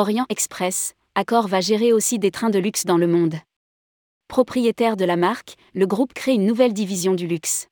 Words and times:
Orient 0.00 0.24
Express, 0.30 0.94
Accor 1.14 1.46
va 1.46 1.60
gérer 1.60 1.92
aussi 1.92 2.18
des 2.18 2.30
trains 2.30 2.48
de 2.48 2.58
luxe 2.58 2.86
dans 2.86 2.96
le 2.96 3.06
monde. 3.06 3.34
Propriétaire 4.28 4.96
de 4.96 5.04
la 5.04 5.16
marque, 5.16 5.58
le 5.74 5.86
groupe 5.86 6.14
crée 6.14 6.32
une 6.32 6.46
nouvelle 6.46 6.72
division 6.72 7.12
du 7.12 7.26
luxe. 7.26 7.68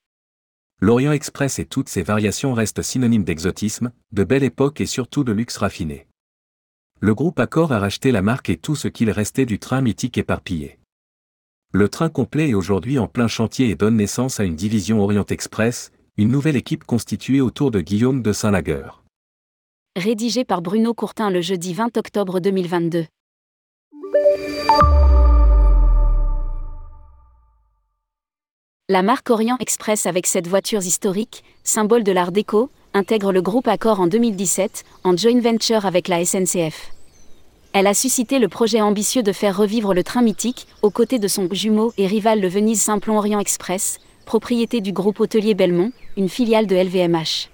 L'Orient 0.78 1.12
Express 1.12 1.58
et 1.58 1.64
toutes 1.64 1.88
ses 1.88 2.02
variations 2.02 2.52
restent 2.52 2.82
synonymes 2.82 3.24
d'exotisme, 3.24 3.92
de 4.12 4.24
belle 4.24 4.42
époque 4.42 4.82
et 4.82 4.84
surtout 4.84 5.24
de 5.24 5.32
luxe 5.32 5.56
raffiné. 5.56 6.06
Le 7.00 7.14
groupe 7.14 7.40
Accor 7.40 7.72
a 7.72 7.78
racheté 7.78 8.12
la 8.12 8.20
marque 8.20 8.50
et 8.50 8.58
tout 8.58 8.76
ce 8.76 8.88
qu'il 8.88 9.10
restait 9.10 9.46
du 9.46 9.58
train 9.58 9.80
mythique 9.80 10.18
éparpillé. 10.18 10.78
Le 11.72 11.88
train 11.88 12.10
complet 12.10 12.50
est 12.50 12.54
aujourd'hui 12.54 12.98
en 12.98 13.08
plein 13.08 13.28
chantier 13.28 13.70
et 13.70 13.74
donne 13.74 13.96
naissance 13.96 14.38
à 14.38 14.44
une 14.44 14.54
division 14.54 15.00
Orient 15.00 15.24
Express, 15.30 15.92
une 16.18 16.28
nouvelle 16.28 16.56
équipe 16.56 16.84
constituée 16.84 17.40
autour 17.40 17.70
de 17.70 17.80
Guillaume 17.80 18.20
de 18.20 18.34
Saint-Lagueur. 18.34 19.02
Rédigé 19.98 20.44
par 20.44 20.62
Bruno 20.62 20.94
Courtin 20.94 21.28
le 21.28 21.40
jeudi 21.40 21.74
20 21.74 21.96
octobre 21.96 22.38
2022. 22.38 23.06
La 28.88 29.02
marque 29.02 29.28
Orient 29.28 29.56
Express 29.58 30.06
avec 30.06 30.28
cette 30.28 30.46
voiture 30.46 30.86
historique, 30.86 31.42
symbole 31.64 32.04
de 32.04 32.12
l'art 32.12 32.30
déco, 32.30 32.70
intègre 32.94 33.32
le 33.32 33.42
groupe 33.42 33.66
Accor 33.66 33.98
en 33.98 34.06
2017, 34.06 34.84
en 35.02 35.16
joint 35.16 35.40
venture 35.40 35.84
avec 35.84 36.06
la 36.06 36.24
SNCF. 36.24 36.92
Elle 37.72 37.88
a 37.88 37.94
suscité 37.94 38.38
le 38.38 38.46
projet 38.46 38.80
ambitieux 38.80 39.24
de 39.24 39.32
faire 39.32 39.56
revivre 39.56 39.94
le 39.94 40.04
train 40.04 40.22
mythique, 40.22 40.68
aux 40.82 40.90
côtés 40.90 41.18
de 41.18 41.26
son 41.26 41.48
jumeau 41.50 41.92
et 41.98 42.06
rival 42.06 42.40
le 42.40 42.46
Venise 42.46 42.82
Simplon 42.82 43.18
Orient 43.18 43.40
Express, 43.40 43.98
propriété 44.26 44.80
du 44.80 44.92
groupe 44.92 45.18
hôtelier 45.18 45.54
Belmont, 45.54 45.90
une 46.16 46.28
filiale 46.28 46.68
de 46.68 46.76
LVMH. 46.76 47.48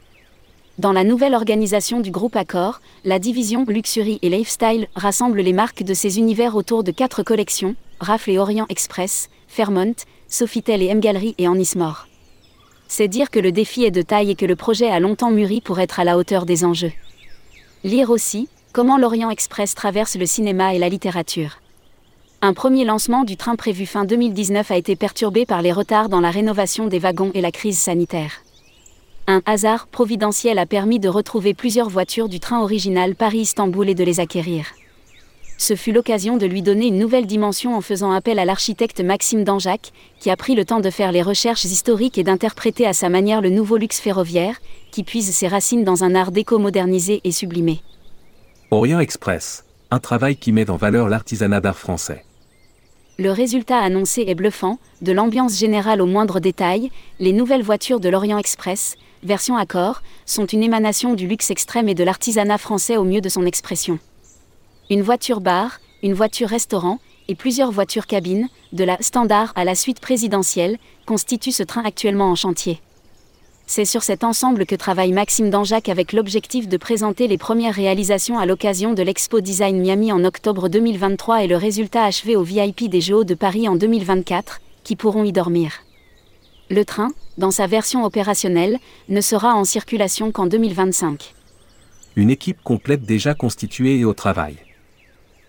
Dans 0.78 0.92
la 0.92 1.04
nouvelle 1.04 1.34
organisation 1.34 2.00
du 2.00 2.10
groupe 2.10 2.34
Accor, 2.34 2.80
la 3.04 3.20
division 3.20 3.64
Luxury 3.64 4.18
et 4.22 4.28
Lifestyle 4.28 4.88
rassemble 4.96 5.40
les 5.40 5.52
marques 5.52 5.84
de 5.84 5.94
ces 5.94 6.18
univers 6.18 6.56
autour 6.56 6.82
de 6.82 6.90
quatre 6.90 7.22
collections, 7.22 7.76
Rafle 8.00 8.32
et 8.32 8.38
Orient 8.38 8.66
Express, 8.68 9.30
Fairmont, 9.46 9.94
Sofitel 10.26 10.82
et 10.82 10.86
M 10.86 10.98
Gallery 10.98 11.36
et 11.38 11.46
Ennismore. 11.46 12.08
C'est 12.88 13.06
dire 13.06 13.30
que 13.30 13.38
le 13.38 13.52
défi 13.52 13.84
est 13.84 13.92
de 13.92 14.02
taille 14.02 14.32
et 14.32 14.34
que 14.34 14.46
le 14.46 14.56
projet 14.56 14.90
a 14.90 14.98
longtemps 14.98 15.30
mûri 15.30 15.60
pour 15.60 15.78
être 15.78 16.00
à 16.00 16.04
la 16.04 16.18
hauteur 16.18 16.44
des 16.44 16.64
enjeux. 16.64 16.92
Lire 17.84 18.10
aussi, 18.10 18.48
comment 18.72 18.98
l'Orient 18.98 19.30
Express 19.30 19.76
traverse 19.76 20.16
le 20.16 20.26
cinéma 20.26 20.74
et 20.74 20.78
la 20.78 20.88
littérature. 20.88 21.60
Un 22.42 22.52
premier 22.52 22.84
lancement 22.84 23.22
du 23.22 23.36
train 23.36 23.54
prévu 23.54 23.86
fin 23.86 24.04
2019 24.04 24.72
a 24.72 24.76
été 24.76 24.96
perturbé 24.96 25.46
par 25.46 25.62
les 25.62 25.72
retards 25.72 26.08
dans 26.08 26.20
la 26.20 26.32
rénovation 26.32 26.88
des 26.88 26.98
wagons 26.98 27.30
et 27.32 27.40
la 27.40 27.52
crise 27.52 27.78
sanitaire. 27.78 28.43
Un 29.26 29.42
hasard 29.46 29.86
providentiel 29.86 30.58
a 30.58 30.66
permis 30.66 31.00
de 31.00 31.08
retrouver 31.08 31.54
plusieurs 31.54 31.88
voitures 31.88 32.28
du 32.28 32.40
train 32.40 32.60
original 32.60 33.14
Paris-Istanbul 33.14 33.88
et 33.88 33.94
de 33.94 34.04
les 34.04 34.20
acquérir 34.20 34.66
ce 35.56 35.76
fut 35.76 35.92
l'occasion 35.92 36.36
de 36.36 36.46
lui 36.46 36.62
donner 36.62 36.88
une 36.88 36.98
nouvelle 36.98 37.26
dimension 37.26 37.76
en 37.76 37.80
faisant 37.80 38.10
appel 38.10 38.38
à 38.38 38.44
l'architecte 38.44 39.00
Maxime 39.00 39.44
Danjac, 39.44 39.92
qui 40.20 40.30
a 40.30 40.36
pris 40.36 40.54
le 40.54 40.64
temps 40.64 40.80
de 40.80 40.90
faire 40.90 41.12
les 41.12 41.22
recherches 41.22 41.64
historiques 41.64 42.18
et 42.18 42.24
d'interpréter 42.24 42.86
à 42.86 42.92
sa 42.92 43.08
manière 43.08 43.40
le 43.40 43.50
nouveau 43.50 43.76
luxe 43.76 44.00
ferroviaire, 44.00 44.60
qui 44.90 45.04
puise 45.04 45.30
ses 45.30 45.48
racines 45.48 45.84
dans 45.84 46.04
un 46.04 46.14
art 46.14 46.32
déco 46.32 46.58
modernisé 46.58 47.20
et 47.24 47.32
sublimé. 47.32 47.80
Orient 48.70 49.00
Express, 49.00 49.64
un 49.90 50.00
travail 50.00 50.36
qui 50.36 50.52
met 50.52 50.70
en 50.70 50.76
valeur 50.76 51.08
l'artisanat 51.08 51.60
d'art 51.60 51.78
français. 51.78 52.24
Le 53.16 53.30
résultat 53.30 53.78
annoncé 53.78 54.24
est 54.26 54.34
bluffant, 54.34 54.78
de 55.00 55.12
l'ambiance 55.12 55.56
générale 55.56 56.02
au 56.02 56.06
moindre 56.06 56.40
détail, 56.40 56.90
les 57.20 57.32
nouvelles 57.32 57.62
voitures 57.62 58.00
de 58.00 58.08
l'Orient 58.08 58.38
Express, 58.38 58.96
version 59.24 59.56
Accord, 59.56 60.02
sont 60.26 60.46
une 60.46 60.62
émanation 60.62 61.14
du 61.14 61.26
luxe 61.26 61.50
extrême 61.50 61.88
et 61.88 61.94
de 61.94 62.04
l'artisanat 62.04 62.58
français 62.58 62.96
au 62.96 63.04
mieux 63.04 63.20
de 63.20 63.28
son 63.28 63.46
expression. 63.46 63.98
Une 64.90 65.02
voiture 65.02 65.40
bar, 65.40 65.80
une 66.02 66.14
voiture 66.14 66.48
restaurant 66.48 66.98
et 67.28 67.34
plusieurs 67.34 67.70
voitures 67.70 68.06
cabines, 68.06 68.48
de 68.72 68.84
la 68.84 68.98
standard 69.00 69.52
à 69.56 69.64
la 69.64 69.74
suite 69.74 70.00
présidentielle, 70.00 70.78
constituent 71.06 71.52
ce 71.52 71.62
train 71.62 71.82
actuellement 71.84 72.30
en 72.30 72.34
chantier. 72.34 72.80
C'est 73.66 73.86
sur 73.86 74.02
cet 74.02 74.24
ensemble 74.24 74.66
que 74.66 74.74
travaille 74.74 75.12
Maxime 75.12 75.48
Danjac 75.48 75.88
avec 75.88 76.12
l'objectif 76.12 76.68
de 76.68 76.76
présenter 76.76 77.26
les 77.28 77.38
premières 77.38 77.74
réalisations 77.74 78.38
à 78.38 78.44
l'occasion 78.44 78.92
de 78.92 79.02
l'Expo 79.02 79.40
Design 79.40 79.80
Miami 79.80 80.12
en 80.12 80.22
octobre 80.22 80.68
2023 80.68 81.44
et 81.44 81.46
le 81.46 81.56
résultat 81.56 82.04
achevé 82.04 82.36
au 82.36 82.42
VIP 82.42 82.90
des 82.90 83.00
Jeux 83.00 83.24
de 83.24 83.34
Paris 83.34 83.66
en 83.66 83.76
2024, 83.76 84.60
qui 84.82 84.96
pourront 84.96 85.24
y 85.24 85.32
dormir. 85.32 85.72
Le 86.70 86.84
train, 86.84 87.12
dans 87.38 87.50
sa 87.50 87.66
version 87.66 88.04
opérationnelle, 88.04 88.78
ne 89.08 89.20
sera 89.20 89.54
en 89.54 89.64
circulation 89.64 90.32
qu'en 90.32 90.46
2025. 90.46 91.34
Une 92.16 92.30
équipe 92.30 92.62
complète 92.62 93.02
déjà 93.02 93.34
constituée 93.34 93.98
et 93.98 94.04
au 94.04 94.14
travail 94.14 94.56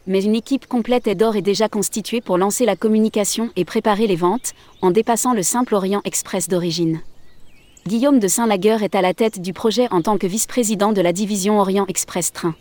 mais 0.08 0.24
une 0.24 0.36
équipe 0.36 0.68
complète 0.68 1.08
est 1.08 1.16
d'or 1.16 1.36
et 1.36 1.42
déjà 1.42 1.68
constituée 1.68 2.22
pour 2.22 2.38
lancer 2.38 2.66
la 2.66 2.76
communication 2.76 3.50
et 3.56 3.66
préparer 3.66 4.08
les 4.08 4.16
ventes, 4.16 4.54
en 4.82 4.92
dépassant 4.92 5.34
le 5.34 5.44
simple 5.44 5.74
Orient 5.74 6.02
Express 6.06 6.48
d'origine. 6.48 7.02
Guillaume 7.88 8.20
de 8.20 8.28
Saint-Lagueur 8.28 8.84
est 8.84 8.96
à 8.96 9.02
la 9.02 9.14
tête 9.14 9.42
du 9.42 9.54
projet 9.54 9.88
en 9.92 10.02
tant 10.02 10.18
que 10.18 10.28
vice-président 10.28 10.92
de 10.92 11.02
la 11.02 11.14
division 11.14 11.60
Orient 11.60 11.86
Express 11.88 12.32
Train. 12.32 12.56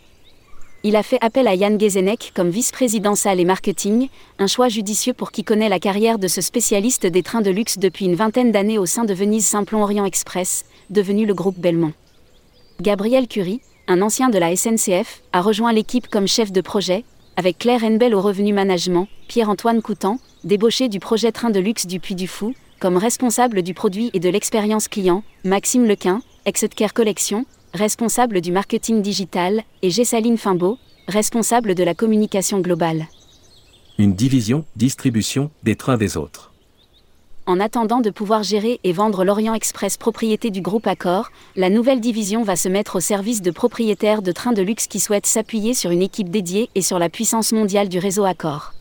Il 0.87 0.97
a 0.97 1.03
fait 1.03 1.17
appel 1.22 1.49
à 1.49 1.55
Yann 1.55 1.81
Gezenek 1.81 2.33
comme 2.34 2.50
vice-président 2.50 3.15
salle 3.15 3.41
et 3.41 3.47
marketing, 3.47 4.11
un 4.39 4.47
choix 4.47 4.69
judicieux 4.69 5.15
pour 5.15 5.33
qui 5.33 5.43
connaît 5.43 5.71
la 5.71 5.78
carrière 5.78 6.19
de 6.19 6.28
ce 6.28 6.43
spécialiste 6.43 7.06
des 7.06 7.22
trains 7.22 7.41
de 7.41 7.50
luxe 7.50 7.78
depuis 7.78 8.05
une 8.05 8.17
vingtaine 8.17 8.53
d'années 8.53 8.77
au 8.77 8.84
sein 8.84 9.06
de 9.06 9.15
Venise 9.15 9.47
Simplon 9.47 9.83
Orient 9.83 10.05
Express, 10.05 10.67
devenu 10.91 11.25
le 11.25 11.33
groupe 11.33 11.59
Belmont. 11.59 11.95
Gabriel 12.83 13.28
Curie, 13.28 13.62
un 13.89 14.03
ancien 14.03 14.28
de 14.28 14.37
la 14.37 14.55
SNCF, 14.55 15.22
a 15.33 15.41
rejoint 15.41 15.72
l'équipe 15.72 16.06
comme 16.09 16.28
chef 16.28 16.53
de 16.53 16.61
projet, 16.61 17.05
avec 17.39 17.56
Claire 17.56 17.83
Henbel 17.83 18.15
au 18.15 18.21
revenu 18.21 18.53
management, 18.53 19.09
Pierre-Antoine 19.28 19.81
Coutan, 19.81 20.19
débauché 20.45 20.91
du 20.91 21.01
projet 21.01 21.33
Train 21.33 21.49
de 21.49 21.61
luxe 21.61 21.87
du 21.87 21.99
Puy 21.99 22.15
du 22.15 22.28
Fou, 22.28 22.53
comme 22.78 22.99
responsable 22.99 23.62
du 23.62 23.72
produit 23.72 24.11
et 24.12 24.21
de 24.21 24.28
l'expérience 24.28 24.89
client, 24.89 25.22
Maxime 25.45 25.87
Lequin, 25.87 26.21
ex-Care 26.45 26.93
Collection, 26.93 27.47
responsable 27.74 28.40
du 28.40 28.52
marketing 28.52 29.02
digital, 29.02 29.64
et 29.82 29.90
Gessaline 29.90 30.38
Fimbeau, 30.38 30.78
responsable 31.08 31.74
de 31.74 31.82
la 31.82 31.94
communication 31.94 32.60
globale. 32.60 33.08
Une 33.98 34.14
division, 34.14 34.64
distribution, 34.76 35.50
des 35.64 35.76
trains 35.76 35.96
des 35.96 36.16
autres 36.16 36.52
en 37.46 37.60
attendant 37.60 38.00
de 38.00 38.08
pouvoir 38.08 38.42
gérer 38.42 38.80
et 38.84 38.92
vendre 38.92 39.22
l'Orient 39.22 39.52
Express 39.52 39.98
propriété 39.98 40.50
du 40.50 40.62
groupe 40.62 40.86
Accor, 40.86 41.30
la 41.56 41.68
nouvelle 41.68 42.00
division 42.00 42.42
va 42.42 42.56
se 42.56 42.70
mettre 42.70 42.96
au 42.96 43.00
service 43.00 43.42
de 43.42 43.50
propriétaires 43.50 44.22
de 44.22 44.32
trains 44.32 44.54
de 44.54 44.62
luxe 44.62 44.86
qui 44.86 44.98
souhaitent 44.98 45.26
s'appuyer 45.26 45.74
sur 45.74 45.91
une 45.91 46.00
équipe 46.00 46.30
dédiée 46.30 46.70
et 46.74 46.80
sur 46.80 46.98
la 46.98 47.10
puissance 47.10 47.52
mondiale 47.52 47.91
du 47.91 47.98
réseau 47.98 48.24
Accor. 48.24 48.72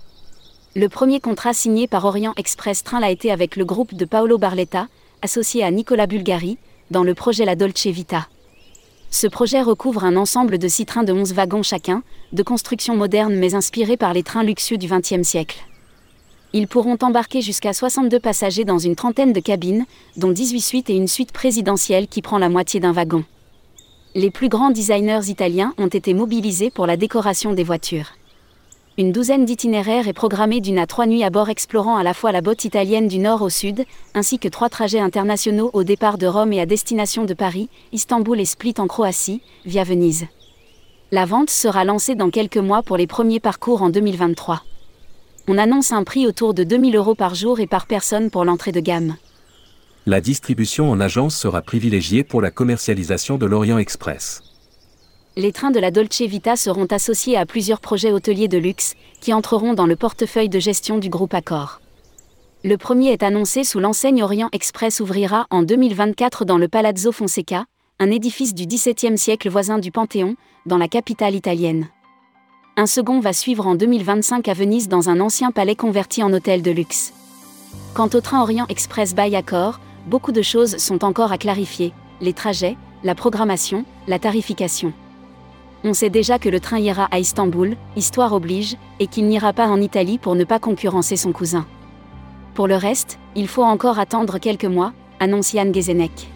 Le 0.77 0.87
premier 0.87 1.19
contrat 1.19 1.53
signé 1.53 1.89
par 1.89 2.05
Orient 2.05 2.31
Express 2.37 2.85
Train 2.85 3.01
l'a 3.01 3.11
été 3.11 3.31
avec 3.31 3.57
le 3.57 3.65
groupe 3.65 3.95
de 3.95 4.05
Paolo 4.05 4.37
Barletta, 4.37 4.87
associé 5.21 5.61
à 5.61 5.69
Nicolas 5.69 6.07
Bulgari, 6.07 6.57
dans 6.89 7.03
le 7.03 7.13
projet 7.13 7.43
La 7.43 7.57
Dolce 7.57 7.87
Vita. 7.87 8.27
Ce 9.13 9.27
projet 9.27 9.61
recouvre 9.61 10.05
un 10.05 10.15
ensemble 10.15 10.57
de 10.57 10.67
six 10.67 10.87
trains 10.87 11.03
de 11.03 11.13
11 11.13 11.33
wagons 11.33 11.61
chacun, 11.61 12.01
de 12.31 12.41
construction 12.41 12.95
moderne 12.95 13.35
mais 13.35 13.53
inspirés 13.53 13.95
par 13.95 14.11
les 14.11 14.23
trains 14.23 14.41
luxueux 14.41 14.79
du 14.79 14.87
XXe 14.87 15.21
siècle. 15.21 15.63
Ils 16.51 16.67
pourront 16.67 16.97
embarquer 16.99 17.39
jusqu'à 17.41 17.73
62 17.73 18.19
passagers 18.19 18.65
dans 18.65 18.79
une 18.79 18.95
trentaine 18.95 19.31
de 19.31 19.39
cabines, 19.39 19.85
dont 20.17 20.31
18 20.31 20.61
suites 20.61 20.89
et 20.89 20.95
une 20.95 21.07
suite 21.07 21.31
présidentielle 21.31 22.07
qui 22.07 22.23
prend 22.23 22.39
la 22.39 22.49
moitié 22.49 22.79
d'un 22.79 22.91
wagon. 22.91 23.23
Les 24.15 24.31
plus 24.31 24.49
grands 24.49 24.71
designers 24.71 25.29
italiens 25.29 25.75
ont 25.77 25.85
été 25.85 26.15
mobilisés 26.15 26.71
pour 26.71 26.87
la 26.87 26.97
décoration 26.97 27.53
des 27.53 27.63
voitures. 27.63 28.13
Une 28.97 29.11
douzaine 29.11 29.45
d'itinéraires 29.45 30.07
est 30.07 30.13
programmée 30.13 30.61
d'une 30.61 30.77
à 30.77 30.85
trois 30.85 31.05
nuits 31.05 31.23
à 31.23 31.29
bord 31.29 31.49
explorant 31.49 31.97
à 31.97 32.03
la 32.03 32.13
fois 32.13 32.31
la 32.31 32.41
botte 32.41 32.65
italienne 32.65 33.07
du 33.07 33.17
nord 33.17 33.41
au 33.41 33.49
sud, 33.49 33.85
ainsi 34.13 34.39
que 34.39 34.47
trois 34.47 34.69
trajets 34.69 34.99
internationaux 34.99 35.71
au 35.73 35.83
départ 35.83 36.17
de 36.17 36.27
Rome 36.27 36.53
et 36.53 36.61
à 36.61 36.65
destination 36.65 37.25
de 37.25 37.33
Paris, 37.33 37.69
Istanbul 37.91 38.39
et 38.39 38.45
Split 38.45 38.75
en 38.77 38.87
Croatie, 38.87 39.41
via 39.65 39.83
Venise. 39.83 40.27
La 41.11 41.25
vente 41.25 41.49
sera 41.49 41.83
lancée 41.83 42.15
dans 42.15 42.29
quelques 42.29 42.57
mois 42.57 42.83
pour 42.83 42.97
les 42.97 43.07
premiers 43.07 43.39
parcours 43.39 43.81
en 43.81 43.89
2023 43.89 44.63
on 45.47 45.57
annonce 45.57 45.91
un 45.91 46.03
prix 46.03 46.25
autour 46.25 46.53
de 46.53 46.63
2000 46.63 46.95
euros 46.95 47.15
par 47.15 47.35
jour 47.35 47.59
et 47.59 47.67
par 47.67 47.85
personne 47.85 48.29
pour 48.29 48.45
l'entrée 48.45 48.71
de 48.71 48.79
gamme. 48.79 49.15
La 50.05 50.21
distribution 50.21 50.89
en 50.89 50.99
agence 50.99 51.35
sera 51.35 51.61
privilégiée 51.61 52.23
pour 52.23 52.41
la 52.41 52.51
commercialisation 52.51 53.37
de 53.37 53.45
l'Orient 53.45 53.77
Express. 53.77 54.41
Les 55.35 55.51
trains 55.51 55.71
de 55.71 55.79
la 55.79 55.89
Dolce 55.89 56.21
Vita 56.21 56.55
seront 56.55 56.85
associés 56.85 57.37
à 57.37 57.47
plusieurs 57.47 57.79
projets 57.79 58.11
hôteliers 58.11 58.47
de 58.47 58.59
luxe, 58.59 58.93
qui 59.19 59.33
entreront 59.33 59.73
dans 59.73 59.87
le 59.87 59.95
portefeuille 59.95 60.47
de 60.47 60.59
gestion 60.59 60.99
du 60.99 61.09
groupe 61.09 61.33
Accor. 61.33 61.81
Le 62.63 62.77
premier 62.77 63.09
est 63.09 63.23
annoncé 63.23 63.63
sous 63.63 63.79
l'enseigne 63.79 64.21
Orient 64.21 64.49
Express 64.51 64.99
ouvrira 64.99 65.47
en 65.49 65.63
2024 65.63 66.45
dans 66.45 66.59
le 66.59 66.67
Palazzo 66.67 67.11
Fonseca, 67.11 67.65
un 67.99 68.11
édifice 68.11 68.53
du 68.53 68.67
XVIIe 68.67 69.17
siècle 69.17 69.49
voisin 69.49 69.79
du 69.79 69.91
Panthéon, 69.91 70.35
dans 70.67 70.77
la 70.77 70.87
capitale 70.87 71.33
italienne. 71.33 71.87
Un 72.77 72.85
second 72.85 73.19
va 73.19 73.33
suivre 73.33 73.65
en 73.65 73.73
2025 73.73 74.47
à 74.47 74.53
Venise 74.53 74.87
dans 74.87 75.09
un 75.09 75.19
ancien 75.19 75.49
palais 75.49 75.75
converti 75.75 76.21
en 76.21 76.31
hôtel 76.31 76.61
de 76.61 76.69
luxe. 76.69 77.11
Quant 77.95 78.09
au 78.13 78.21
train 78.21 78.43
Orient 78.43 78.67
Express 78.69 79.15
by 79.15 79.35
Accor, 79.35 79.79
beaucoup 80.05 80.31
de 80.31 80.43
choses 80.43 80.77
sont 80.77 81.03
encore 81.03 81.31
à 81.31 81.39
clarifier, 81.39 81.91
les 82.21 82.33
trajets, 82.33 82.77
la 83.03 83.15
programmation, 83.15 83.83
la 84.07 84.19
tarification. 84.19 84.93
On 85.85 85.93
sait 85.93 86.09
déjà 86.09 86.39
que 86.39 86.47
le 86.47 86.61
train 86.61 86.79
ira 86.79 87.09
à 87.11 87.19
Istanbul, 87.19 87.75
histoire 87.97 88.31
oblige, 88.31 88.77
et 89.01 89.07
qu'il 89.07 89.27
n'ira 89.27 89.51
pas 89.51 89.67
en 89.67 89.81
Italie 89.81 90.17
pour 90.17 90.35
ne 90.35 90.45
pas 90.45 90.57
concurrencer 90.57 91.17
son 91.17 91.33
cousin. 91.33 91.65
Pour 92.53 92.67
le 92.67 92.77
reste, 92.77 93.19
il 93.35 93.49
faut 93.49 93.63
encore 93.63 93.99
attendre 93.99 94.37
quelques 94.37 94.63
mois, 94.63 94.93
annonce 95.19 95.53
Yann 95.53 95.73
Gezenek. 95.73 96.29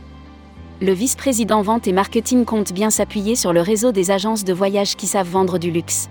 Le 0.82 0.92
vice-président 0.92 1.62
vente 1.62 1.88
et 1.88 1.94
marketing 1.94 2.44
compte 2.44 2.74
bien 2.74 2.90
s'appuyer 2.90 3.36
sur 3.36 3.54
le 3.54 3.62
réseau 3.62 3.94
des 3.94 4.12
agences 4.12 4.44
de 4.44 4.54
voyage 4.54 4.98
qui 4.98 5.08
savent 5.08 5.30
vendre 5.30 5.60
du 5.60 5.72
luxe. 5.72 6.10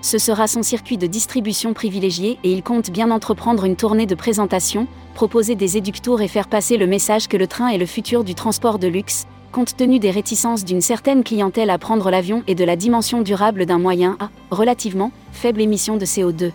Ce 0.00 0.18
sera 0.18 0.48
son 0.48 0.62
circuit 0.62 0.98
de 0.98 1.06
distribution 1.06 1.74
privilégié 1.74 2.38
et 2.42 2.52
il 2.52 2.62
compte 2.64 2.90
bien 2.90 3.10
entreprendre 3.12 3.64
une 3.64 3.76
tournée 3.76 4.06
de 4.06 4.14
présentation, 4.14 4.88
proposer 5.14 5.54
des 5.54 5.76
éductours 5.76 6.22
et 6.22 6.28
faire 6.28 6.48
passer 6.48 6.76
le 6.76 6.86
message 6.88 7.28
que 7.28 7.36
le 7.36 7.46
train 7.46 7.68
est 7.68 7.78
le 7.78 7.86
futur 7.86 8.24
du 8.24 8.34
transport 8.34 8.78
de 8.78 8.88
luxe, 8.88 9.26
compte 9.52 9.76
tenu 9.76 9.98
des 9.98 10.10
réticences 10.10 10.64
d'une 10.64 10.80
certaine 10.80 11.24
clientèle 11.24 11.70
à 11.70 11.78
prendre 11.78 12.10
l'avion 12.10 12.42
et 12.46 12.54
de 12.54 12.64
la 12.64 12.76
dimension 12.76 13.22
durable 13.22 13.66
d'un 13.66 13.78
moyen 13.78 14.16
à, 14.20 14.30
relativement, 14.50 15.12
faible 15.32 15.60
émission 15.60 15.96
de 15.96 16.04
CO2. 16.04 16.52